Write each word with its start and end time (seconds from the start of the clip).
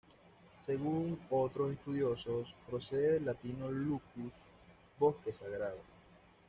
Según 0.65 1.19
otros 1.29 1.73
estudiosos, 1.73 2.55
procede 2.67 3.11
del 3.13 3.25
latino 3.25 3.69
"Lucus", 3.69 4.33
'bosque 4.97 5.31
sagrado'. 5.31 5.83